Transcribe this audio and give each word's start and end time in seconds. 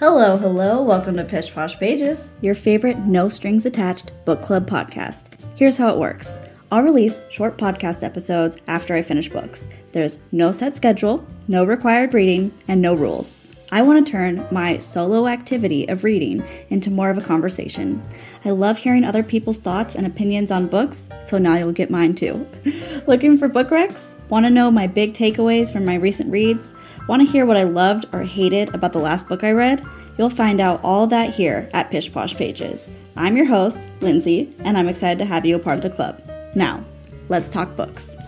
Hello, 0.00 0.36
hello, 0.36 0.80
welcome 0.80 1.16
to 1.16 1.24
Pish 1.24 1.52
Posh 1.52 1.76
Pages, 1.76 2.32
your 2.40 2.54
favorite 2.54 2.98
no 2.98 3.28
strings 3.28 3.66
attached 3.66 4.12
book 4.24 4.42
club 4.42 4.70
podcast. 4.70 5.36
Here's 5.56 5.76
how 5.76 5.92
it 5.92 5.98
works 5.98 6.38
I'll 6.70 6.84
release 6.84 7.18
short 7.30 7.58
podcast 7.58 8.04
episodes 8.04 8.58
after 8.68 8.94
I 8.94 9.02
finish 9.02 9.28
books. 9.28 9.66
There's 9.90 10.20
no 10.30 10.52
set 10.52 10.76
schedule, 10.76 11.26
no 11.48 11.64
required 11.64 12.14
reading, 12.14 12.56
and 12.68 12.80
no 12.80 12.94
rules. 12.94 13.40
I 13.72 13.82
want 13.82 14.06
to 14.06 14.12
turn 14.12 14.46
my 14.52 14.78
solo 14.78 15.26
activity 15.26 15.88
of 15.88 16.04
reading 16.04 16.44
into 16.70 16.92
more 16.92 17.10
of 17.10 17.18
a 17.18 17.22
conversation. 17.22 18.00
I 18.44 18.50
love 18.50 18.78
hearing 18.78 19.02
other 19.02 19.24
people's 19.24 19.58
thoughts 19.58 19.96
and 19.96 20.06
opinions 20.06 20.52
on 20.52 20.68
books, 20.68 21.08
so 21.24 21.38
now 21.38 21.56
you'll 21.56 21.72
get 21.72 21.90
mine 21.90 22.14
too. 22.14 22.46
Looking 23.08 23.36
for 23.36 23.48
book 23.48 23.70
recs? 23.70 24.14
Want 24.28 24.46
to 24.46 24.50
know 24.50 24.70
my 24.70 24.86
big 24.86 25.14
takeaways 25.14 25.72
from 25.72 25.84
my 25.84 25.96
recent 25.96 26.30
reads? 26.30 26.72
Want 27.08 27.24
to 27.24 27.32
hear 27.32 27.46
what 27.46 27.56
I 27.56 27.62
loved 27.62 28.04
or 28.12 28.22
hated 28.22 28.74
about 28.74 28.92
the 28.92 28.98
last 28.98 29.28
book 29.28 29.42
I 29.42 29.52
read? 29.52 29.82
You'll 30.18 30.28
find 30.28 30.60
out 30.60 30.78
all 30.84 31.06
that 31.06 31.32
here 31.32 31.70
at 31.72 31.90
Pish 31.90 32.12
Posh 32.12 32.36
Pages. 32.36 32.90
I'm 33.16 33.34
your 33.34 33.46
host, 33.46 33.80
Lindsay, 34.02 34.54
and 34.58 34.76
I'm 34.76 34.88
excited 34.88 35.18
to 35.20 35.24
have 35.24 35.46
you 35.46 35.56
a 35.56 35.58
part 35.58 35.78
of 35.78 35.82
the 35.82 35.88
club. 35.88 36.22
Now, 36.54 36.84
let's 37.30 37.48
talk 37.48 37.74
books. 37.76 38.18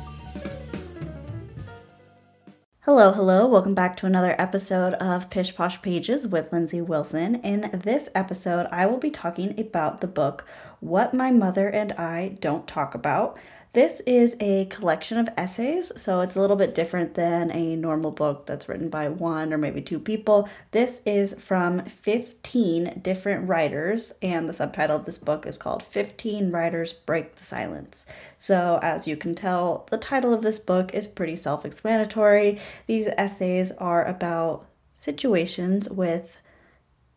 Hello, 2.85 3.13
hello. 3.13 3.47
Welcome 3.47 3.75
back 3.75 3.99
to 3.99 4.07
another 4.07 4.35
episode 4.41 4.95
of 4.95 5.29
Pish 5.29 5.55
Posh 5.55 5.83
Pages 5.83 6.27
with 6.27 6.51
Lindsay 6.51 6.81
Wilson. 6.81 7.35
In 7.43 7.71
this 7.85 8.09
episode, 8.15 8.67
I 8.73 8.87
will 8.87 8.97
be 8.97 9.11
talking 9.11 9.61
about 9.61 10.01
the 10.01 10.07
book 10.07 10.47
What 10.81 11.13
My 11.13 11.31
Mother 11.31 11.69
and 11.69 11.93
I 11.93 12.39
Don't 12.41 12.67
Talk 12.67 12.95
About 12.95 13.39
this 13.73 14.01
is 14.01 14.37
a 14.41 14.65
collection 14.65 15.17
of 15.17 15.29
essays, 15.37 15.93
so 15.97 16.23
it's 16.23 16.35
a 16.35 16.41
little 16.41 16.57
bit 16.57 16.75
different 16.75 17.15
than 17.15 17.53
a 17.53 17.77
normal 17.77 18.11
book 18.11 18.45
that's 18.45 18.69
written 18.69 18.89
by 18.89 19.09
one 19.09 19.53
or 19.53 19.59
maybe 19.59 19.81
two 19.81 20.01
people. 20.01 20.49
This 20.73 21.03
is 21.07 21.35
from 21.35 21.85
15 21.85 22.99
different 23.01 23.49
writers, 23.49 24.13
and 24.23 24.49
the 24.49 24.53
subtitle 24.53 24.97
of 24.97 25.05
this 25.05 25.19
book 25.19 25.47
is 25.47 25.57
called 25.57 25.85
15 25.85 26.51
Writers 26.51 26.93
Break 26.93 27.37
the 27.37 27.45
Silence. 27.45 28.07
So, 28.37 28.81
as 28.83 29.07
you 29.07 29.17
can 29.17 29.37
tell, 29.37 29.87
the 29.91 29.99
title 29.99 30.35
of 30.35 30.43
this 30.43 30.59
book 30.59 30.93
is 30.93 31.07
pretty 31.07 31.37
self 31.37 31.65
explanatory. 31.65 32.59
These 32.87 33.07
essays 33.17 33.71
are 33.73 34.05
about 34.05 34.67
situations 34.95 35.89
with 35.89 36.37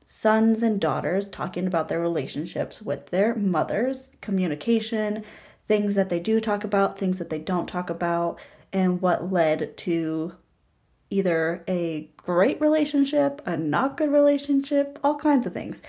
sons 0.05 0.61
and 0.61 0.79
daughters 0.79 1.27
talking 1.27 1.65
about 1.65 1.87
their 1.87 1.99
relationships 1.99 2.79
with 2.79 3.07
their 3.07 3.33
mothers, 3.33 4.11
communication, 4.21 5.23
things 5.67 5.95
that 5.95 6.09
they 6.09 6.19
do 6.19 6.39
talk 6.39 6.63
about, 6.63 6.97
things 6.97 7.19
that 7.19 7.29
they 7.29 7.39
don't 7.39 7.67
talk 7.67 7.89
about, 7.89 8.39
and 8.71 9.01
what 9.01 9.31
led 9.31 9.77
to 9.77 10.33
either 11.09 11.63
a 11.67 12.09
great 12.17 12.59
relationship, 12.59 13.41
a 13.45 13.55
not 13.55 13.97
good 13.97 14.11
relationship, 14.11 14.97
all 15.03 15.15
kinds 15.15 15.45
of 15.45 15.53
things. 15.53 15.81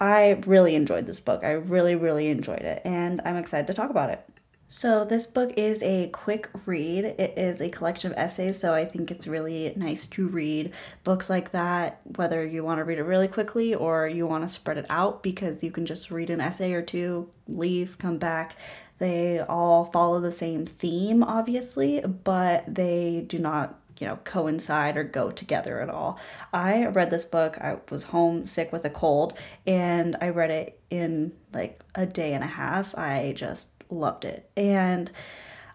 I 0.00 0.40
really 0.46 0.74
enjoyed 0.74 1.06
this 1.06 1.20
book. 1.20 1.42
I 1.42 1.52
really, 1.52 1.94
really 1.94 2.28
enjoyed 2.28 2.60
it, 2.60 2.82
and 2.84 3.20
I'm 3.24 3.36
excited 3.36 3.66
to 3.68 3.74
talk 3.74 3.90
about 3.90 4.10
it. 4.10 4.24
So, 4.70 5.06
this 5.06 5.24
book 5.26 5.54
is 5.56 5.82
a 5.82 6.10
quick 6.10 6.50
read. 6.66 7.06
It 7.06 7.38
is 7.38 7.62
a 7.62 7.70
collection 7.70 8.12
of 8.12 8.18
essays, 8.18 8.58
so 8.58 8.74
I 8.74 8.84
think 8.84 9.10
it's 9.10 9.26
really 9.26 9.72
nice 9.76 10.06
to 10.08 10.28
read 10.28 10.72
books 11.04 11.30
like 11.30 11.52
that, 11.52 12.00
whether 12.16 12.44
you 12.44 12.62
want 12.62 12.78
to 12.78 12.84
read 12.84 12.98
it 12.98 13.04
really 13.04 13.28
quickly 13.28 13.74
or 13.74 14.06
you 14.06 14.26
want 14.26 14.44
to 14.44 14.48
spread 14.48 14.76
it 14.76 14.84
out 14.90 15.22
because 15.22 15.64
you 15.64 15.70
can 15.70 15.86
just 15.86 16.10
read 16.10 16.28
an 16.28 16.42
essay 16.42 16.74
or 16.74 16.82
two, 16.82 17.30
leave, 17.48 17.96
come 17.96 18.18
back. 18.18 18.56
They 18.98 19.40
all 19.40 19.86
follow 19.86 20.20
the 20.20 20.32
same 20.32 20.66
theme, 20.66 21.22
obviously, 21.22 22.00
but 22.00 22.72
they 22.72 23.24
do 23.26 23.38
not 23.38 23.78
you 24.00 24.06
know 24.06 24.18
coincide 24.24 24.96
or 24.96 25.04
go 25.04 25.30
together 25.30 25.80
at 25.80 25.90
all. 25.90 26.18
I 26.52 26.86
read 26.86 27.10
this 27.10 27.24
book. 27.24 27.58
I 27.58 27.78
was 27.90 28.04
home 28.04 28.46
sick 28.46 28.72
with 28.72 28.84
a 28.84 28.90
cold 28.90 29.38
and 29.66 30.16
I 30.20 30.28
read 30.30 30.50
it 30.50 30.80
in 30.90 31.32
like 31.52 31.82
a 31.94 32.06
day 32.06 32.32
and 32.32 32.44
a 32.44 32.48
half. 32.48 32.96
I 32.96 33.32
just 33.36 33.70
loved 33.90 34.24
it. 34.24 34.48
And 34.56 35.10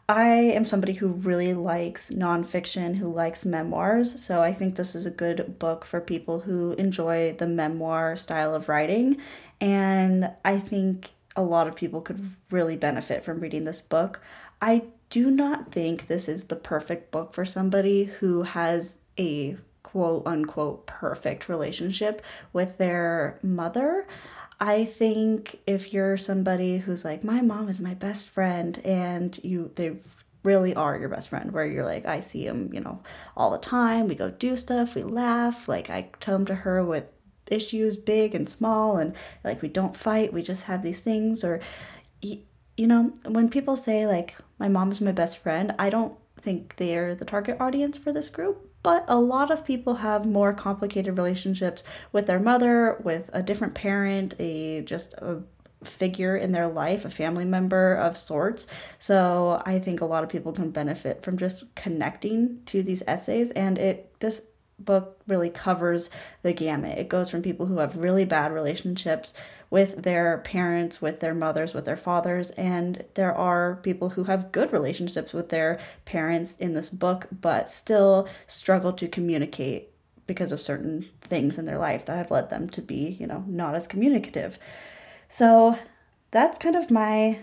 I 0.10 0.28
am 0.28 0.66
somebody 0.66 0.94
who 0.94 1.08
really 1.08 1.54
likes 1.54 2.12
nonfiction, 2.12 2.96
who 2.96 3.12
likes 3.12 3.46
memoirs. 3.46 4.22
So 4.22 4.44
I 4.44 4.54
think 4.54 4.76
this 4.76 4.96
is 4.96 5.06
a 5.06 5.12
good 5.12 5.58
book 5.60 5.86
for 5.86 6.02
people 6.02 6.42
who 6.42 6.74
enjoy 6.74 7.34
the 7.34 7.48
memoir 7.48 8.18
style 8.18 8.54
of 8.54 8.68
writing. 8.68 9.18
And 9.62 10.30
I 10.44 10.60
think 10.60 11.12
a 11.36 11.42
lot 11.42 11.68
of 11.68 11.76
people 11.76 12.02
could 12.02 12.32
really 12.52 12.78
benefit 12.78 13.24
from 13.24 13.40
reading 13.40 13.66
this 13.66 13.82
book. 13.82 14.22
I 14.62 14.84
do 15.10 15.30
not 15.30 15.72
think 15.72 16.08
this 16.08 16.30
is 16.30 16.46
the 16.46 16.56
perfect 16.56 17.12
book 17.12 17.34
for 17.34 17.46
somebody 17.46 18.06
who 18.06 18.44
has 18.44 19.02
a 19.20 19.58
quote 19.84 20.26
unquote 20.26 20.88
perfect 20.88 21.50
relationship 21.50 22.22
with 22.52 22.78
their 22.78 23.38
mother. 23.44 24.08
I 24.60 24.86
think 24.86 25.60
if 25.68 25.94
you're 25.94 26.18
somebody 26.18 26.78
who's 26.78 27.04
like, 27.04 27.24
my 27.24 27.42
mom 27.42 27.68
is 27.68 27.82
my 27.82 27.94
best 27.94 28.30
friend, 28.30 28.80
and 28.86 29.38
you, 29.44 29.72
they 29.76 29.98
really 30.44 30.74
are 30.74 30.98
your 30.98 31.10
best 31.10 31.30
friend, 31.30 31.52
where 31.52 31.66
you're 31.66 31.86
like, 31.86 32.06
I 32.06 32.22
see 32.22 32.46
him, 32.46 32.70
you 32.72 32.80
know, 32.80 33.02
all 33.36 33.52
the 33.52 33.58
time. 33.58 34.08
We 34.08 34.16
go 34.16 34.30
do 34.30 34.56
stuff, 34.56 34.96
we 34.96 35.04
laugh. 35.04 35.68
Like, 35.68 35.90
I 35.90 36.10
come 36.20 36.46
to 36.46 36.56
her 36.56 36.84
with 36.84 37.06
issues 37.48 37.98
big 37.98 38.34
and 38.34 38.48
small 38.48 38.98
and 38.98 39.16
like 39.44 39.62
we 39.62 39.68
don't 39.68 39.96
fight 39.96 40.34
we 40.34 40.42
just 40.42 40.64
have 40.64 40.82
these 40.82 41.02
things 41.02 41.44
or 41.44 41.60
you 42.22 42.88
know 42.88 43.14
when 43.28 43.50
people 43.50 43.76
say 43.76 44.08
like 44.08 44.36
my 44.60 44.68
mom 44.68 44.92
is 44.92 45.02
my 45.02 45.12
best 45.12 45.38
friend 45.38 45.74
i 45.80 45.90
don't 45.90 46.16
think 46.42 46.76
they're 46.78 47.16
the 47.16 47.26
target 47.26 47.58
audience 47.60 47.98
for 47.98 48.12
this 48.12 48.30
group 48.30 48.70
but 48.82 49.06
a 49.08 49.18
lot 49.18 49.50
of 49.50 49.64
people 49.64 49.96
have 49.96 50.26
more 50.26 50.52
complicated 50.54 51.18
relationships 51.18 51.84
with 52.12 52.26
their 52.26 52.40
mother 52.40 53.00
with 53.04 53.30
a 53.34 53.42
different 53.42 53.74
parent 53.74 54.36
a 54.40 54.82
just 54.82 55.14
a 55.14 55.42
figure 55.88 56.36
in 56.36 56.52
their 56.52 56.68
life, 56.68 57.06
a 57.06 57.10
family 57.10 57.46
member 57.46 57.96
of 57.96 58.18
sorts. 58.18 58.68
So 59.00 59.62
I 59.66 59.80
think 59.80 60.02
a 60.02 60.06
lot 60.06 60.24
of 60.24 60.30
people 60.30 60.54
can 60.54 60.72
benefit 60.72 61.22
from 61.24 61.38
just 61.38 61.74
connecting 61.76 62.62
to 62.68 62.84
these 62.84 63.04
essays 63.08 63.52
and 63.52 63.78
it 63.78 64.20
this 64.20 64.46
book 64.80 65.22
really 65.28 65.50
covers 65.50 66.10
the 66.42 66.54
gamut. 66.54 66.98
It 66.98 67.10
goes 67.10 67.30
from 67.30 67.42
people 67.42 67.66
who 67.66 67.78
have 67.78 67.98
really 67.98 68.26
bad 68.26 68.52
relationships 68.52 69.34
with 69.70 70.04
their 70.04 70.40
parents, 70.40 71.02
with 71.02 71.20
their 71.20 71.34
mothers, 71.34 71.74
with 71.74 71.86
their 71.86 71.96
fathers, 71.96 72.52
and 72.52 73.04
there 73.16 73.34
are 73.34 73.80
people 73.84 74.10
who 74.10 74.26
have 74.26 74.52
good 74.52 74.72
relationships 74.72 75.34
with 75.34 75.50
their 75.50 75.80
parents 76.06 76.56
in 76.60 76.74
this 76.74 76.90
book, 76.90 77.28
but 77.32 77.72
still 77.72 78.28
struggle 78.48 78.94
to 78.94 79.08
communicate 79.08 79.90
because 80.28 80.52
of 80.52 80.62
certain 80.62 81.10
things 81.22 81.58
in 81.58 81.66
their 81.66 81.78
life 81.78 82.06
that 82.06 82.18
have 82.18 82.32
led 82.32 82.50
them 82.50 82.70
to 82.70 82.82
be, 82.82 83.18
you 83.20 83.28
know, 83.28 83.44
not 83.48 83.76
as 83.76 83.88
communicative. 83.88 84.58
So 85.30 85.78
that's 86.32 86.58
kind 86.58 86.76
of 86.76 86.92
my 86.92 87.40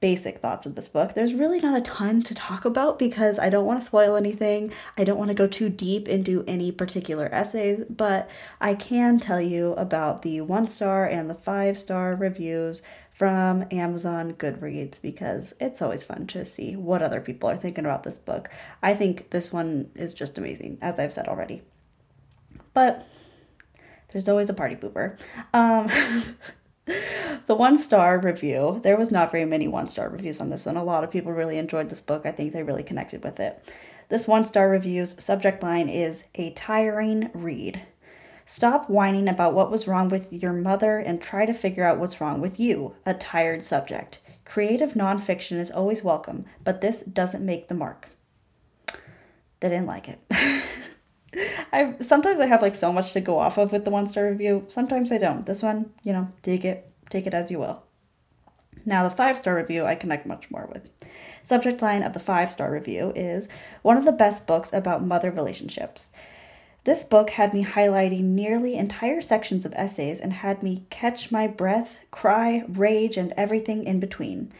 basic 0.00 0.38
thoughts 0.38 0.64
of 0.64 0.74
this 0.74 0.88
book. 0.88 1.12
There's 1.12 1.34
really 1.34 1.58
not 1.60 1.76
a 1.76 1.82
ton 1.82 2.22
to 2.22 2.34
talk 2.34 2.64
about 2.64 2.98
because 2.98 3.38
I 3.38 3.50
don't 3.50 3.66
want 3.66 3.80
to 3.80 3.86
spoil 3.86 4.16
anything. 4.16 4.72
I 4.96 5.04
don't 5.04 5.18
want 5.18 5.28
to 5.28 5.34
go 5.34 5.46
too 5.46 5.68
deep 5.68 6.08
into 6.08 6.42
any 6.46 6.72
particular 6.72 7.28
essays, 7.32 7.84
but 7.88 8.28
I 8.60 8.74
can 8.74 9.20
tell 9.20 9.40
you 9.40 9.74
about 9.74 10.22
the 10.22 10.40
one 10.40 10.66
star 10.66 11.04
and 11.04 11.28
the 11.28 11.34
five 11.34 11.76
star 11.76 12.14
reviews 12.14 12.82
from 13.10 13.66
Amazon 13.70 14.32
Goodreads 14.32 15.02
because 15.02 15.54
it's 15.60 15.82
always 15.82 16.02
fun 16.02 16.26
to 16.28 16.44
see 16.46 16.74
what 16.74 17.02
other 17.02 17.20
people 17.20 17.50
are 17.50 17.56
thinking 17.56 17.84
about 17.84 18.02
this 18.02 18.18
book. 18.18 18.48
I 18.82 18.94
think 18.94 19.28
this 19.28 19.52
one 19.52 19.90
is 19.94 20.14
just 20.14 20.38
amazing, 20.38 20.78
as 20.80 20.98
I've 20.98 21.12
said 21.12 21.28
already. 21.28 21.60
But 22.72 23.06
there's 24.10 24.28
always 24.28 24.48
a 24.48 24.54
party 24.54 24.76
pooper. 24.76 25.18
Um, 25.52 25.90
the 27.46 27.54
one 27.54 27.78
star 27.78 28.18
review, 28.18 28.80
there 28.82 28.96
was 28.96 29.10
not 29.10 29.30
very 29.30 29.44
many 29.44 29.68
one 29.68 29.88
star 29.88 30.08
reviews 30.08 30.40
on 30.40 30.50
this 30.50 30.66
one. 30.66 30.76
A 30.76 30.84
lot 30.84 31.04
of 31.04 31.10
people 31.10 31.32
really 31.32 31.58
enjoyed 31.58 31.88
this 31.88 32.00
book. 32.00 32.26
I 32.26 32.32
think 32.32 32.52
they 32.52 32.62
really 32.62 32.82
connected 32.82 33.24
with 33.24 33.40
it. 33.40 33.72
This 34.08 34.26
one 34.26 34.44
star 34.44 34.68
review's 34.68 35.22
subject 35.22 35.62
line 35.62 35.88
is 35.88 36.24
a 36.34 36.50
tiring 36.50 37.30
read. 37.32 37.80
Stop 38.44 38.90
whining 38.90 39.28
about 39.28 39.54
what 39.54 39.70
was 39.70 39.86
wrong 39.86 40.08
with 40.08 40.32
your 40.32 40.52
mother 40.52 40.98
and 40.98 41.22
try 41.22 41.46
to 41.46 41.52
figure 41.52 41.84
out 41.84 41.98
what's 41.98 42.20
wrong 42.20 42.40
with 42.40 42.58
you, 42.58 42.96
a 43.06 43.14
tired 43.14 43.62
subject. 43.62 44.18
Creative 44.44 44.94
nonfiction 44.94 45.60
is 45.60 45.70
always 45.70 46.02
welcome, 46.02 46.44
but 46.64 46.80
this 46.80 47.02
doesn't 47.02 47.46
make 47.46 47.68
the 47.68 47.74
mark. 47.74 48.08
They 49.60 49.68
didn't 49.68 49.86
like 49.86 50.08
it. 50.08 50.18
I 51.72 51.94
sometimes 52.00 52.40
I 52.40 52.46
have 52.46 52.62
like 52.62 52.74
so 52.74 52.92
much 52.92 53.12
to 53.12 53.20
go 53.20 53.38
off 53.38 53.58
of 53.58 53.72
with 53.72 53.84
the 53.84 53.90
one 53.90 54.06
star 54.06 54.28
review. 54.28 54.64
Sometimes 54.68 55.12
I 55.12 55.18
don't. 55.18 55.46
This 55.46 55.62
one, 55.62 55.90
you 56.02 56.12
know, 56.12 56.28
take 56.42 56.64
it, 56.64 56.90
take 57.08 57.26
it 57.26 57.34
as 57.34 57.50
you 57.50 57.58
will. 57.58 57.82
Now 58.84 59.02
the 59.02 59.14
five 59.14 59.36
star 59.36 59.54
review 59.54 59.84
I 59.84 59.94
connect 59.94 60.26
much 60.26 60.50
more 60.50 60.68
with. 60.72 60.88
Subject 61.42 61.82
line 61.82 62.02
of 62.02 62.12
the 62.12 62.20
five 62.20 62.50
star 62.50 62.72
review 62.72 63.12
is 63.14 63.48
one 63.82 63.96
of 63.96 64.04
the 64.04 64.12
best 64.12 64.46
books 64.46 64.72
about 64.72 65.04
mother 65.04 65.30
relationships. 65.30 66.10
This 66.84 67.02
book 67.02 67.30
had 67.30 67.52
me 67.52 67.62
highlighting 67.62 68.22
nearly 68.22 68.76
entire 68.76 69.20
sections 69.20 69.66
of 69.66 69.74
essays 69.74 70.18
and 70.18 70.32
had 70.32 70.62
me 70.62 70.86
catch 70.88 71.30
my 71.30 71.46
breath, 71.46 72.00
cry, 72.10 72.64
rage, 72.68 73.18
and 73.18 73.34
everything 73.36 73.84
in 73.84 74.00
between. 74.00 74.50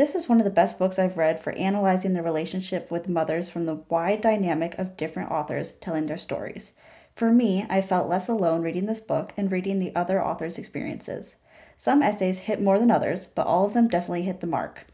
This 0.00 0.14
is 0.14 0.30
one 0.30 0.38
of 0.38 0.44
the 0.44 0.50
best 0.50 0.78
books 0.78 0.98
I've 0.98 1.18
read 1.18 1.40
for 1.40 1.52
analyzing 1.52 2.14
the 2.14 2.22
relationship 2.22 2.90
with 2.90 3.06
mothers 3.06 3.50
from 3.50 3.66
the 3.66 3.82
wide 3.90 4.22
dynamic 4.22 4.78
of 4.78 4.96
different 4.96 5.30
authors 5.30 5.72
telling 5.72 6.06
their 6.06 6.16
stories. 6.16 6.72
For 7.14 7.30
me, 7.30 7.66
I 7.68 7.82
felt 7.82 8.08
less 8.08 8.26
alone 8.26 8.62
reading 8.62 8.86
this 8.86 8.98
book 8.98 9.34
and 9.36 9.52
reading 9.52 9.78
the 9.78 9.94
other 9.94 10.24
authors' 10.24 10.56
experiences. 10.56 11.36
Some 11.76 12.02
essays 12.02 12.38
hit 12.38 12.62
more 12.62 12.78
than 12.78 12.90
others, 12.90 13.26
but 13.26 13.46
all 13.46 13.66
of 13.66 13.74
them 13.74 13.88
definitely 13.88 14.22
hit 14.22 14.40
the 14.40 14.46
mark. 14.46 14.86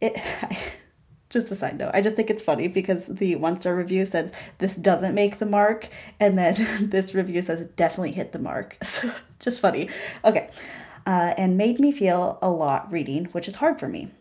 It 0.00 0.16
just 1.30 1.50
a 1.50 1.56
side 1.56 1.76
note, 1.76 1.90
I 1.92 2.00
just 2.00 2.14
think 2.14 2.30
it's 2.30 2.40
funny 2.40 2.68
because 2.68 3.06
the 3.06 3.34
one 3.34 3.58
star 3.58 3.74
review 3.74 4.06
says 4.06 4.30
this 4.58 4.76
doesn't 4.76 5.16
make 5.16 5.38
the 5.38 5.46
mark, 5.46 5.88
and 6.20 6.38
then 6.38 6.54
this 6.90 7.12
review 7.12 7.42
says 7.42 7.60
it 7.60 7.74
definitely 7.74 8.12
hit 8.12 8.30
the 8.30 8.38
mark. 8.38 8.78
just 9.40 9.58
funny. 9.58 9.90
Okay. 10.24 10.48
Uh, 11.08 11.34
and 11.36 11.56
made 11.56 11.80
me 11.80 11.90
feel 11.90 12.38
a 12.40 12.48
lot 12.48 12.92
reading, 12.92 13.24
which 13.32 13.48
is 13.48 13.56
hard 13.56 13.80
for 13.80 13.88
me. 13.88 14.12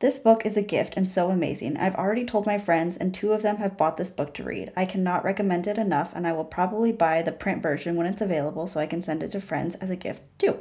This 0.00 0.18
book 0.18 0.44
is 0.44 0.56
a 0.56 0.62
gift 0.62 0.96
and 0.96 1.08
so 1.08 1.30
amazing. 1.30 1.76
I've 1.76 1.94
already 1.94 2.24
told 2.24 2.46
my 2.46 2.58
friends, 2.58 2.96
and 2.96 3.14
two 3.14 3.32
of 3.32 3.42
them 3.42 3.58
have 3.58 3.76
bought 3.76 3.98
this 3.98 4.10
book 4.10 4.34
to 4.34 4.44
read. 4.44 4.72
I 4.74 4.86
cannot 4.86 5.24
recommend 5.24 5.66
it 5.66 5.78
enough, 5.78 6.14
and 6.14 6.26
I 6.26 6.32
will 6.32 6.44
probably 6.44 6.90
buy 6.90 7.22
the 7.22 7.32
print 7.32 7.62
version 7.62 7.96
when 7.96 8.06
it's 8.06 8.22
available 8.22 8.66
so 8.66 8.80
I 8.80 8.86
can 8.86 9.02
send 9.04 9.22
it 9.22 9.32
to 9.32 9.40
friends 9.40 9.76
as 9.76 9.90
a 9.90 9.96
gift 9.96 10.22
too. 10.38 10.58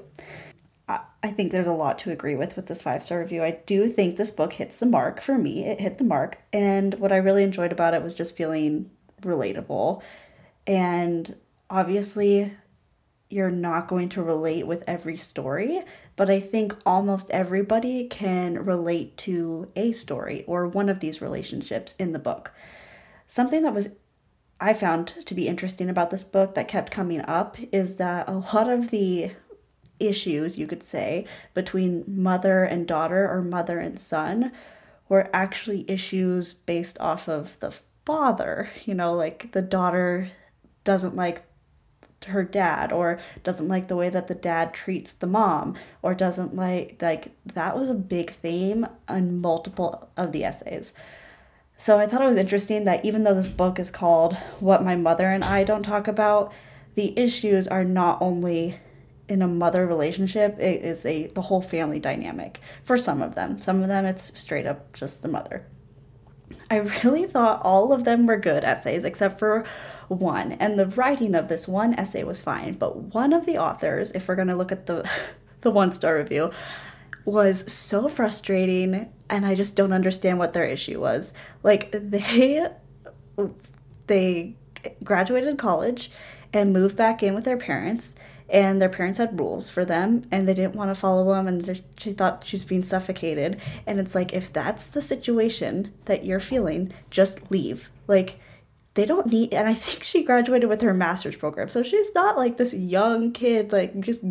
I 1.22 1.32
think 1.32 1.52
there's 1.52 1.68
a 1.68 1.74
lot 1.74 2.00
to 2.00 2.12
agree 2.12 2.36
with 2.36 2.56
with 2.56 2.68
this 2.68 2.82
five 2.82 3.04
star 3.04 3.20
review. 3.20 3.44
I 3.44 3.60
do 3.66 3.88
think 3.88 4.16
this 4.16 4.32
book 4.32 4.54
hits 4.54 4.80
the 4.80 4.86
mark 4.86 5.22
for 5.22 5.38
me. 5.38 5.66
It 5.66 5.80
hit 5.80 5.98
the 5.98 6.04
mark. 6.04 6.40
And 6.54 6.94
what 6.96 7.12
I 7.12 7.18
really 7.18 7.44
enjoyed 7.44 7.72
about 7.72 7.94
it 7.94 8.02
was 8.02 8.14
just 8.14 8.36
feeling 8.36 8.90
relatable. 9.22 10.02
And 10.66 11.36
obviously, 11.70 12.54
you're 13.30 13.52
not 13.52 13.88
going 13.88 14.10
to 14.10 14.24
relate 14.24 14.66
with 14.66 14.84
every 14.88 15.16
story, 15.16 15.84
but 16.16 16.30
I 16.30 16.40
think 16.40 16.76
almost 16.86 17.30
everybody 17.32 18.08
can 18.08 18.66
relate 18.66 19.18
to 19.18 19.72
a 19.76 19.92
story 19.92 20.44
or 20.48 20.68
one 20.68 20.90
of 20.90 21.00
these 21.00 21.22
relationships 21.22 21.94
in 22.00 22.12
the 22.12 22.20
book. 22.20 22.52
Something 23.28 23.62
that 23.64 23.74
was 23.74 23.90
I 24.62 24.74
found 24.74 25.14
to 25.26 25.34
be 25.34 25.48
interesting 25.48 25.90
about 25.90 26.10
this 26.10 26.26
book 26.26 26.56
that 26.56 26.68
kept 26.68 26.92
coming 26.92 27.22
up 27.22 27.56
is 27.72 27.96
that 27.96 28.28
a 28.28 28.34
lot 28.54 28.70
of 28.70 28.90
the 28.90 29.32
issues, 30.00 30.58
you 30.58 30.68
could 30.68 30.84
say, 30.84 31.26
between 31.54 32.04
mother 32.08 32.64
and 32.64 32.88
daughter 32.88 33.30
or 33.30 33.42
mother 33.42 33.80
and 33.80 34.00
son 34.00 34.52
were 35.08 35.30
actually 35.34 35.90
issues 35.90 36.54
based 36.54 37.00
off 37.00 37.30
of 37.30 37.58
the 37.62 37.74
father. 38.06 38.70
You 38.86 38.96
know, 38.96 39.14
like 39.14 39.52
the 39.54 39.62
daughter 39.62 40.28
doesn't 40.84 41.16
like 41.16 41.44
her 42.28 42.44
dad 42.44 42.92
or 42.92 43.20
doesn't 43.44 43.68
like 43.68 43.88
the 43.88 43.96
way 43.96 44.10
that 44.10 44.28
the 44.28 44.36
dad 44.36 44.74
treats 44.74 45.14
the 45.14 45.28
mom 45.28 45.76
or 46.02 46.14
doesn't 46.14 46.56
like 46.56 46.98
like 47.02 47.32
that 47.46 47.78
was 47.78 47.90
a 47.90 47.94
big 47.94 48.32
theme 48.32 48.88
on 49.08 49.40
multiple 49.42 50.10
of 50.18 50.32
the 50.32 50.44
essays. 50.44 50.94
So 51.78 51.98
i 51.98 52.08
thought 52.08 52.22
it 52.22 52.28
was 52.28 52.38
interesting 52.38 52.84
that 52.84 53.06
even 53.06 53.24
though 53.24 53.34
this 53.34 53.48
book 53.48 53.80
is 53.80 53.90
called 53.90 54.36
what 54.60 54.84
my 54.84 54.96
mother 54.96 55.28
and 55.28 55.46
i 55.46 55.64
don't 55.64 55.84
talk 55.84 56.10
about 56.10 56.52
the 56.96 57.18
issues 57.18 57.68
are 57.68 57.86
not 57.86 58.22
only 58.22 58.76
in 59.30 59.42
a 59.44 59.48
mother 59.48 59.86
relationship 59.86 60.60
it 60.60 60.82
is 60.82 61.06
a 61.06 61.28
the 61.28 61.44
whole 61.44 61.62
family 61.62 62.00
dynamic 62.00 62.60
for 62.84 62.98
some 62.98 63.22
of 63.22 63.36
them. 63.36 63.62
Some 63.62 63.82
of 63.82 63.88
them 63.88 64.06
it's 64.06 64.38
straight 64.38 64.66
up 64.66 64.92
just 64.94 65.22
the 65.22 65.28
mother. 65.28 65.66
I 66.70 66.78
really 67.04 67.26
thought 67.28 67.62
all 67.64 67.94
of 67.94 68.04
them 68.04 68.26
were 68.26 68.38
good 68.38 68.64
essays 68.64 69.06
except 69.06 69.40
for 69.40 69.66
one. 70.10 70.54
And 70.54 70.78
the 70.78 70.88
writing 70.88 71.36
of 71.36 71.48
this 71.48 71.68
one 71.68 71.94
essay 71.94 72.24
was 72.24 72.42
fine, 72.42 72.74
but 72.74 73.14
one 73.14 73.34
of 73.34 73.46
the 73.46 73.58
authors, 73.58 74.12
if 74.12 74.28
we're 74.28 74.36
going 74.36 74.48
to 74.50 74.56
look 74.56 74.72
at 74.72 74.86
the 74.86 75.10
the 75.62 75.72
one 75.72 75.92
star 75.92 76.18
review, 76.18 76.52
was 77.26 77.72
so 77.72 78.08
frustrating 78.08 79.12
and 79.30 79.46
I 79.46 79.56
just 79.56 79.76
don't 79.76 79.94
understand 79.94 80.40
what 80.40 80.54
their 80.54 80.66
issue 80.66 81.00
was. 81.00 81.34
Like 81.64 81.92
they 81.94 82.68
they 84.08 84.56
graduated 85.04 85.58
college 85.58 86.12
and 86.52 86.74
moved 86.74 86.96
back 86.96 87.22
in 87.22 87.36
with 87.36 87.44
their 87.44 87.58
parents 87.58 88.16
and 88.50 88.82
their 88.82 88.90
parents 88.90 89.20
had 89.20 89.40
rules 89.40 89.70
for 89.70 89.86
them 89.86 90.26
and 90.32 90.48
they 90.48 90.54
didn't 90.54 90.76
want 90.76 90.90
to 90.90 91.00
follow 91.00 91.34
them 91.34 91.48
and 91.48 91.84
she 91.98 92.12
thought 92.12 92.44
she 92.46 92.56
was 92.56 92.66
being 92.66 92.82
suffocated 92.82 93.62
and 93.86 94.00
it's 94.00 94.16
like 94.16 94.34
if 94.34 94.52
that's 94.52 94.88
the 94.88 95.02
situation 95.02 95.94
that 96.06 96.26
you're 96.26 96.40
feeling 96.40 96.92
just 97.12 97.52
leave 97.52 97.92
like 98.08 98.40
they 99.00 99.06
don't 99.06 99.28
need 99.28 99.54
and 99.54 99.66
i 99.66 99.74
think 99.74 100.04
she 100.04 100.24
graduated 100.24 100.68
with 100.68 100.82
her 100.82 100.94
master's 100.94 101.38
program. 101.38 101.70
So 101.70 101.84
she's 101.84 102.14
not 102.14 102.36
like 102.36 102.58
this 102.58 102.74
young 102.74 103.32
kid 103.32 103.72
like 103.72 103.98
just 104.02 104.22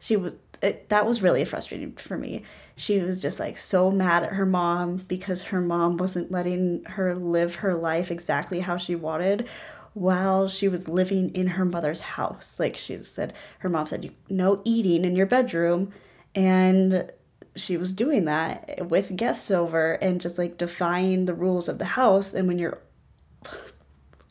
she 0.00 0.16
was 0.16 0.34
it, 0.60 0.88
that 0.90 1.06
was 1.06 1.22
really 1.22 1.44
frustrating 1.44 1.92
for 1.92 2.16
me. 2.16 2.42
She 2.76 2.98
was 3.00 3.20
just 3.20 3.38
like 3.38 3.56
so 3.56 3.90
mad 3.90 4.22
at 4.22 4.32
her 4.32 4.46
mom 4.46 4.96
because 5.08 5.42
her 5.44 5.60
mom 5.60 5.96
wasn't 5.96 6.30
letting 6.30 6.84
her 6.84 7.14
live 7.14 7.56
her 7.56 7.74
life 7.74 8.10
exactly 8.10 8.60
how 8.60 8.76
she 8.76 8.96
wanted 8.96 9.48
while 9.94 10.48
she 10.48 10.68
was 10.68 10.88
living 10.88 11.30
in 11.30 11.46
her 11.46 11.64
mother's 11.64 12.00
house. 12.00 12.60
Like 12.60 12.76
she 12.76 13.02
said 13.02 13.32
her 13.60 13.68
mom 13.68 13.86
said 13.86 14.12
no 14.28 14.60
eating 14.64 15.04
in 15.04 15.16
your 15.16 15.26
bedroom. 15.26 15.92
And 16.34 17.10
she 17.56 17.76
was 17.76 17.92
doing 17.92 18.24
that 18.24 18.88
with 18.88 19.16
guests 19.16 19.50
over 19.50 19.92
and 19.94 20.20
just 20.20 20.36
like 20.36 20.58
defying 20.58 21.24
the 21.24 21.34
rules 21.34 21.68
of 21.68 21.78
the 21.78 21.84
house. 21.84 22.34
And 22.34 22.48
when 22.48 22.58
you're 22.58 22.80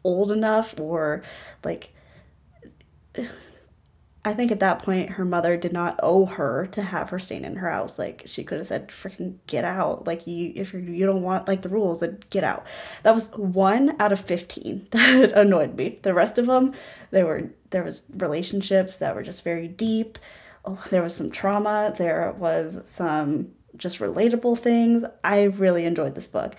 old 0.03 0.31
enough 0.31 0.79
or 0.79 1.23
like 1.63 1.91
I 4.25 4.33
think 4.33 4.51
at 4.51 4.61
that 4.61 4.79
point 4.79 5.09
her 5.09 5.25
mother 5.25 5.57
did 5.57 5.73
not 5.73 5.99
owe 6.01 6.25
her 6.25 6.67
to 6.67 6.81
have 6.81 7.09
her 7.09 7.19
staying 7.19 7.43
in 7.43 7.57
her 7.57 7.69
house. 7.69 7.99
Like 7.99 8.23
she 8.25 8.43
could 8.43 8.57
have 8.57 8.67
said, 8.67 8.87
"Freaking 8.87 9.35
get 9.47 9.65
out!" 9.65 10.07
Like 10.07 10.25
you, 10.25 10.53
if 10.55 10.73
you 10.73 11.05
don't 11.05 11.23
want 11.23 11.47
like 11.47 11.61
the 11.61 11.69
rules, 11.69 11.99
then 11.99 12.19
get 12.29 12.43
out. 12.43 12.65
That 13.03 13.13
was 13.13 13.31
one 13.31 13.99
out 13.99 14.13
of 14.13 14.21
fifteen 14.21 14.87
that 14.91 15.33
annoyed 15.33 15.75
me. 15.75 15.99
The 16.03 16.13
rest 16.13 16.37
of 16.37 16.45
them, 16.45 16.73
there 17.11 17.25
were 17.25 17.49
there 17.71 17.83
was 17.83 18.05
relationships 18.15 18.97
that 18.97 19.13
were 19.13 19.23
just 19.23 19.43
very 19.43 19.67
deep. 19.67 20.17
Oh, 20.63 20.81
there 20.89 21.03
was 21.03 21.15
some 21.15 21.29
trauma. 21.29 21.93
There 21.97 22.31
was 22.37 22.81
some 22.85 23.51
just 23.75 23.99
relatable 23.99 24.57
things. 24.59 25.03
I 25.23 25.43
really 25.43 25.85
enjoyed 25.85 26.15
this 26.15 26.27
book. 26.27 26.55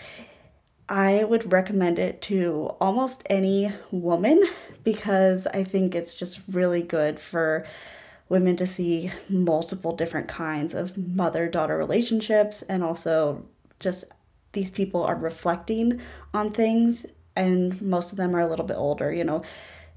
I 0.88 1.24
would 1.24 1.52
recommend 1.52 1.98
it 1.98 2.20
to 2.22 2.74
almost 2.80 3.22
any 3.30 3.72
woman 3.90 4.42
because 4.82 5.46
I 5.46 5.64
think 5.64 5.94
it's 5.94 6.14
just 6.14 6.40
really 6.50 6.82
good 6.82 7.18
for 7.18 7.64
women 8.28 8.56
to 8.56 8.66
see 8.66 9.10
multiple 9.28 9.94
different 9.94 10.28
kinds 10.28 10.74
of 10.74 10.96
mother 10.96 11.48
daughter 11.48 11.76
relationships 11.76 12.62
and 12.62 12.82
also 12.82 13.44
just 13.80 14.04
these 14.52 14.70
people 14.70 15.02
are 15.02 15.16
reflecting 15.16 16.00
on 16.32 16.52
things 16.52 17.06
and 17.36 17.80
most 17.82 18.12
of 18.12 18.18
them 18.18 18.34
are 18.34 18.40
a 18.40 18.46
little 18.46 18.64
bit 18.64 18.76
older, 18.76 19.12
you 19.12 19.24
know. 19.24 19.42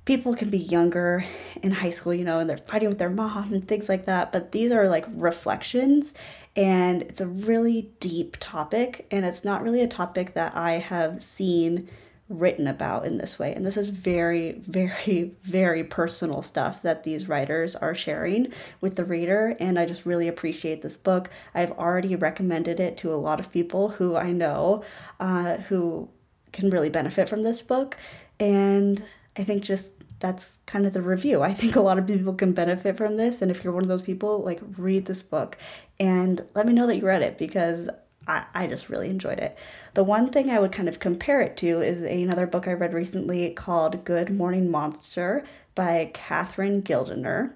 People 0.06 0.36
can 0.36 0.50
be 0.50 0.58
younger 0.58 1.26
in 1.62 1.72
high 1.72 1.90
school, 1.90 2.14
you 2.14 2.24
know, 2.24 2.40
and 2.40 2.50
they're 2.50 2.58
fighting 2.58 2.88
with 2.88 2.98
their 2.98 3.10
mom 3.10 3.52
and 3.54 3.68
things 3.68 3.90
like 3.90 4.06
that, 4.06 4.32
but 4.32 4.54
these 4.54 4.72
are 4.72 4.88
like 4.88 5.06
reflections 5.10 6.14
and 6.58 7.04
it's 7.04 7.22
a 7.22 7.28
really 7.28 7.92
deep 8.02 8.36
topic 8.42 9.08
and 9.12 9.26
it's 9.26 9.46
not 9.46 9.64
really 9.64 9.82
a 9.82 9.88
topic 9.88 10.34
that 10.34 10.56
i 10.56 10.74
have 10.74 11.24
seen 11.24 11.88
written 12.30 12.68
about 12.68 13.06
in 13.06 13.18
this 13.18 13.40
way. 13.40 13.54
And 13.54 13.66
this 13.66 13.78
is 13.78 13.90
very 13.90 14.52
very 14.68 15.36
very 15.44 15.84
personal 15.84 16.42
stuff 16.42 16.82
that 16.82 17.04
these 17.04 17.28
writers 17.28 17.76
are 17.76 17.96
sharing 17.96 18.52
with 18.82 18.96
the 18.96 19.06
reader 19.06 19.56
and 19.60 19.80
i 19.80 19.86
just 19.86 20.06
really 20.06 20.28
appreciate 20.28 20.82
this 20.82 20.98
book. 20.98 21.30
I've 21.54 21.72
already 21.72 22.16
recommended 22.16 22.80
it 22.80 22.98
to 22.98 23.14
a 23.14 23.16
lot 23.16 23.40
of 23.40 23.52
people 23.52 23.90
who 23.90 24.16
i 24.16 24.32
know 24.32 24.84
uh, 25.20 25.58
who 25.58 26.10
can 26.52 26.70
really 26.70 26.90
benefit 26.90 27.30
from 27.30 27.44
this 27.44 27.62
book 27.62 27.98
and 28.40 29.04
i 29.38 29.44
think 29.44 29.64
just 29.64 29.94
that's 30.20 30.54
kind 30.66 30.86
of 30.86 30.94
the 30.94 31.02
review. 31.02 31.42
I 31.42 31.54
think 31.54 31.76
a 31.76 31.82
lot 31.82 32.00
of 32.00 32.08
people 32.08 32.34
can 32.34 32.54
benefit 32.54 32.98
from 32.98 33.18
this. 33.18 33.42
And 33.42 33.52
if 33.52 33.64
you're 33.64 33.74
one 33.74 33.84
of 33.84 33.90
those 33.90 34.02
people, 34.02 34.44
like 34.44 34.60
read 34.78 35.06
this 35.06 35.22
book 35.22 35.58
and 36.00 36.44
let 36.56 36.66
me 36.66 36.74
know 36.74 36.88
that 36.88 36.98
you 36.98 37.06
read 37.06 37.22
it 37.22 37.38
because 37.38 37.90
I, 38.28 38.46
I 38.54 38.68
just 38.68 38.90
really 38.90 39.10
enjoyed 39.10 39.40
it. 39.40 39.58
The 39.94 40.04
one 40.04 40.30
thing 40.30 40.50
I 40.50 40.60
would 40.60 40.72
kind 40.72 40.90
of 40.90 41.00
compare 41.00 41.42
it 41.42 41.58
to 41.58 41.82
is 41.82 42.04
another 42.04 42.48
book 42.48 42.68
I 42.68 42.74
read 42.74 42.94
recently 42.94 43.50
called 43.52 44.04
Good 44.06 44.30
Morning 44.30 44.70
Monster 44.70 45.44
by 45.76 46.12
Catherine 46.14 46.82
Gildiner. 46.82 47.54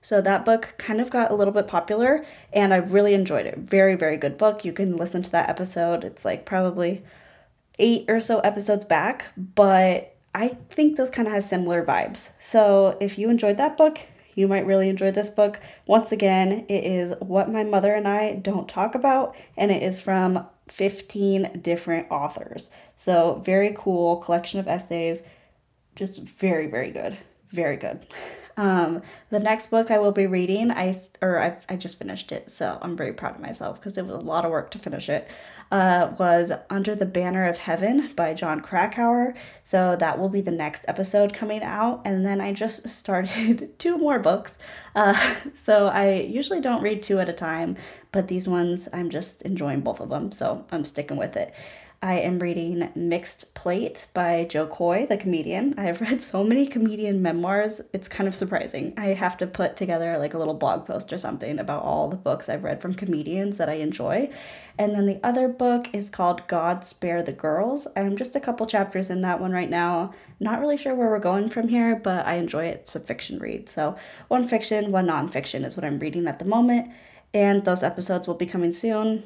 So 0.00 0.20
that 0.20 0.44
book 0.44 0.74
kind 0.76 1.00
of 1.00 1.10
got 1.10 1.30
a 1.30 1.34
little 1.34 1.54
bit 1.54 1.66
popular 1.66 2.24
and 2.52 2.74
I 2.74 2.76
really 2.76 3.14
enjoyed 3.14 3.46
it. 3.46 3.58
Very, 3.58 3.94
very 3.94 4.16
good 4.16 4.36
book. 4.36 4.64
You 4.64 4.72
can 4.72 4.96
listen 4.96 5.22
to 5.22 5.30
that 5.30 5.48
episode. 5.48 6.04
It's 6.04 6.24
like 6.24 6.44
probably 6.44 7.02
eight 7.78 8.04
or 8.08 8.20
so 8.20 8.40
episodes 8.40 8.84
back, 8.84 9.26
but 9.36 10.13
I 10.34 10.48
think 10.70 10.96
this 10.96 11.10
kind 11.10 11.28
of 11.28 11.34
has 11.34 11.48
similar 11.48 11.84
vibes. 11.84 12.32
So 12.40 12.96
if 13.00 13.18
you 13.18 13.30
enjoyed 13.30 13.56
that 13.58 13.76
book, 13.76 14.00
you 14.34 14.48
might 14.48 14.66
really 14.66 14.88
enjoy 14.88 15.12
this 15.12 15.30
book. 15.30 15.60
Once 15.86 16.10
again, 16.10 16.66
it 16.68 16.84
is 16.84 17.14
What 17.20 17.50
My 17.50 17.62
Mother 17.62 17.94
and 17.94 18.08
I 18.08 18.34
Don't 18.34 18.68
Talk 18.68 18.96
About, 18.96 19.36
and 19.56 19.70
it 19.70 19.82
is 19.82 20.00
from 20.00 20.44
15 20.68 21.60
different 21.62 22.10
authors. 22.10 22.70
So, 22.96 23.40
very 23.44 23.74
cool 23.76 24.16
collection 24.16 24.58
of 24.58 24.66
essays. 24.66 25.22
Just 25.94 26.20
very, 26.20 26.66
very 26.66 26.90
good. 26.90 27.16
Very 27.50 27.76
good. 27.76 28.04
Um, 28.56 29.02
the 29.30 29.40
next 29.40 29.70
book 29.70 29.90
I 29.90 29.98
will 29.98 30.12
be 30.12 30.26
reading, 30.26 30.70
I 30.70 31.00
or 31.20 31.40
I, 31.40 31.56
I 31.68 31.76
just 31.76 31.98
finished 31.98 32.32
it, 32.32 32.50
so 32.50 32.78
I'm 32.82 32.96
very 32.96 33.12
proud 33.12 33.36
of 33.36 33.40
myself 33.40 33.80
because 33.80 33.98
it 33.98 34.06
was 34.06 34.16
a 34.16 34.20
lot 34.20 34.44
of 34.44 34.50
work 34.50 34.70
to 34.72 34.78
finish 34.78 35.08
it. 35.08 35.28
Uh, 35.70 36.14
was 36.18 36.52
Under 36.70 36.94
the 36.94 37.06
Banner 37.06 37.48
of 37.48 37.58
Heaven 37.58 38.12
by 38.14 38.34
Jon 38.34 38.60
Krakauer. 38.60 39.34
So 39.62 39.96
that 39.96 40.18
will 40.18 40.28
be 40.28 40.40
the 40.40 40.52
next 40.52 40.84
episode 40.86 41.32
coming 41.32 41.62
out. 41.62 42.02
And 42.04 42.24
then 42.24 42.40
I 42.40 42.52
just 42.52 42.88
started 43.00 43.76
two 43.78 43.98
more 43.98 44.18
books. 44.18 44.58
Uh, 44.94 45.14
so 45.64 45.88
I 45.88 46.20
usually 46.20 46.60
don't 46.60 46.82
read 46.82 47.02
two 47.02 47.18
at 47.18 47.28
a 47.28 47.32
time, 47.32 47.76
but 48.12 48.28
these 48.28 48.48
ones 48.48 48.88
I'm 48.92 49.10
just 49.10 49.42
enjoying 49.42 49.80
both 49.80 50.00
of 50.00 50.10
them. 50.10 50.30
So 50.30 50.64
I'm 50.70 50.84
sticking 50.84 51.16
with 51.16 51.36
it. 51.36 51.54
I 52.04 52.16
am 52.16 52.38
reading 52.38 52.90
Mixed 52.94 53.54
Plate 53.54 54.08
by 54.12 54.44
Jo 54.44 54.66
Koy, 54.66 55.06
the 55.06 55.16
comedian. 55.16 55.72
I 55.78 55.84
have 55.84 56.02
read 56.02 56.22
so 56.22 56.44
many 56.44 56.66
comedian 56.66 57.22
memoirs, 57.22 57.80
it's 57.94 58.08
kind 58.08 58.28
of 58.28 58.34
surprising. 58.34 58.92
I 58.98 59.14
have 59.14 59.38
to 59.38 59.46
put 59.46 59.78
together 59.78 60.18
like 60.18 60.34
a 60.34 60.38
little 60.38 60.52
blog 60.52 60.84
post 60.84 61.14
or 61.14 61.16
something 61.16 61.58
about 61.58 61.82
all 61.82 62.08
the 62.08 62.16
books 62.16 62.50
I've 62.50 62.62
read 62.62 62.82
from 62.82 62.92
comedians 62.92 63.56
that 63.56 63.70
I 63.70 63.76
enjoy. 63.76 64.28
And 64.76 64.94
then 64.94 65.06
the 65.06 65.18
other 65.22 65.48
book 65.48 65.86
is 65.94 66.10
called 66.10 66.46
God 66.46 66.84
Spare 66.84 67.22
the 67.22 67.32
Girls. 67.32 67.88
I'm 67.96 68.18
just 68.18 68.36
a 68.36 68.40
couple 68.40 68.66
chapters 68.66 69.08
in 69.08 69.22
that 69.22 69.40
one 69.40 69.52
right 69.52 69.70
now. 69.70 70.12
Not 70.40 70.60
really 70.60 70.76
sure 70.76 70.94
where 70.94 71.08
we're 71.08 71.18
going 71.20 71.48
from 71.48 71.68
here, 71.68 71.96
but 71.96 72.26
I 72.26 72.34
enjoy 72.34 72.66
it. 72.66 72.80
It's 72.80 72.96
a 72.96 73.00
fiction 73.00 73.38
read. 73.38 73.70
So, 73.70 73.96
one 74.28 74.46
fiction, 74.46 74.92
one 74.92 75.06
nonfiction 75.06 75.64
is 75.64 75.74
what 75.74 75.86
I'm 75.86 75.98
reading 75.98 76.26
at 76.26 76.38
the 76.38 76.44
moment. 76.44 76.92
And 77.32 77.64
those 77.64 77.82
episodes 77.82 78.28
will 78.28 78.34
be 78.34 78.44
coming 78.44 78.72
soon, 78.72 79.22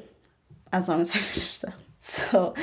as 0.71 0.87
long 0.87 1.01
as 1.01 1.11
I 1.11 1.15
finish 1.17 1.57
them. 1.57 1.73
So 1.99 2.53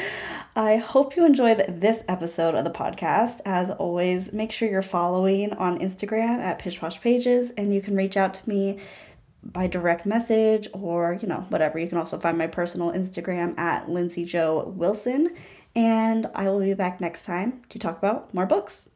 I 0.54 0.76
hope 0.76 1.16
you 1.16 1.26
enjoyed 1.26 1.64
this 1.68 2.04
episode 2.08 2.54
of 2.54 2.64
the 2.64 2.70
podcast. 2.70 3.40
As 3.44 3.70
always, 3.70 4.32
make 4.32 4.50
sure 4.50 4.68
you're 4.68 4.82
following 4.82 5.52
on 5.52 5.78
Instagram 5.78 6.40
at 6.40 6.58
Pish 6.58 6.80
Posh 6.80 7.00
Pages 7.00 7.50
and 7.52 7.72
you 7.74 7.82
can 7.82 7.94
reach 7.94 8.16
out 8.16 8.34
to 8.34 8.48
me 8.48 8.80
by 9.42 9.66
direct 9.66 10.06
message 10.06 10.68
or, 10.72 11.18
you 11.20 11.28
know, 11.28 11.44
whatever. 11.50 11.78
You 11.78 11.86
can 11.86 11.98
also 11.98 12.18
find 12.18 12.38
my 12.38 12.46
personal 12.46 12.92
Instagram 12.92 13.58
at 13.58 13.88
Lindsay 13.88 14.24
Joe 14.24 14.72
Wilson. 14.74 15.36
And 15.74 16.26
I 16.34 16.48
will 16.48 16.60
be 16.60 16.72
back 16.72 17.00
next 17.00 17.26
time 17.26 17.62
to 17.68 17.78
talk 17.78 17.98
about 17.98 18.32
more 18.32 18.46
books. 18.46 18.90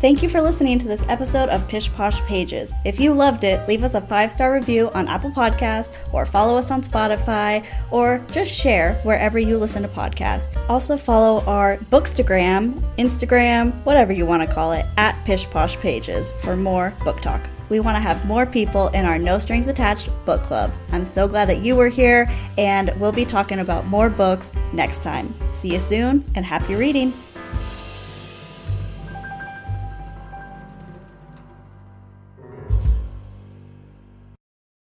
Thank 0.00 0.22
you 0.22 0.28
for 0.28 0.40
listening 0.40 0.78
to 0.78 0.86
this 0.86 1.04
episode 1.08 1.48
of 1.48 1.66
Pish 1.66 1.92
Posh 1.92 2.20
Pages. 2.20 2.72
If 2.84 3.00
you 3.00 3.12
loved 3.12 3.42
it, 3.42 3.66
leave 3.66 3.82
us 3.82 3.96
a 3.96 4.00
five 4.00 4.30
star 4.30 4.52
review 4.52 4.92
on 4.94 5.08
Apple 5.08 5.32
Podcasts 5.32 5.92
or 6.12 6.24
follow 6.24 6.56
us 6.56 6.70
on 6.70 6.82
Spotify 6.82 7.66
or 7.90 8.24
just 8.30 8.52
share 8.52 8.94
wherever 9.02 9.40
you 9.40 9.58
listen 9.58 9.82
to 9.82 9.88
podcasts. 9.88 10.56
Also, 10.68 10.96
follow 10.96 11.44
our 11.46 11.78
Bookstagram, 11.90 12.80
Instagram, 12.96 13.74
whatever 13.84 14.12
you 14.12 14.24
want 14.24 14.48
to 14.48 14.54
call 14.54 14.70
it, 14.70 14.86
at 14.96 15.20
Pish 15.24 15.46
Posh 15.50 15.76
Pages 15.78 16.30
for 16.42 16.54
more 16.54 16.94
book 17.04 17.20
talk. 17.20 17.44
We 17.68 17.80
want 17.80 17.96
to 17.96 18.00
have 18.00 18.24
more 18.24 18.46
people 18.46 18.88
in 18.88 19.04
our 19.04 19.18
No 19.18 19.38
Strings 19.40 19.66
Attached 19.66 20.10
book 20.24 20.44
club. 20.44 20.72
I'm 20.92 21.04
so 21.04 21.26
glad 21.26 21.48
that 21.48 21.62
you 21.62 21.74
were 21.74 21.88
here, 21.88 22.30
and 22.56 22.94
we'll 23.00 23.12
be 23.12 23.24
talking 23.24 23.58
about 23.58 23.86
more 23.86 24.08
books 24.08 24.52
next 24.72 25.02
time. 25.02 25.34
See 25.50 25.72
you 25.72 25.80
soon, 25.80 26.24
and 26.36 26.46
happy 26.46 26.76
reading! 26.76 27.12